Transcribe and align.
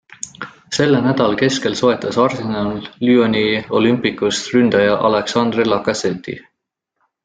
Selle 0.77 1.01
nädala 1.07 1.37
keskel 1.41 1.75
soetas 1.81 2.17
Arsenal 2.25 2.73
Lyoni 3.09 3.45
Olympique'ist 3.83 4.53
ründaja 4.57 5.01
Alexandre 5.11 5.71
Lacazette'i. 5.73 6.41